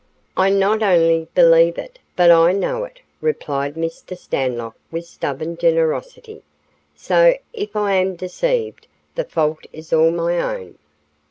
"I 0.35 0.49
not 0.49 0.81
only 0.81 1.27
believe 1.35 1.77
it, 1.77 1.99
but 2.15 2.31
I 2.31 2.53
know 2.53 2.85
it," 2.85 3.01
replied 3.21 3.75
Mr. 3.75 4.17
Stanlock 4.17 4.75
with 4.89 5.05
stubborn 5.05 5.57
generosity. 5.57 6.41
"So, 6.95 7.35
if 7.53 7.75
I 7.75 7.93
am 7.97 8.15
deceived, 8.15 8.87
the 9.13 9.25
fault 9.25 9.67
is 9.71 9.93
all 9.93 10.09
my 10.09 10.39
own. 10.39 10.79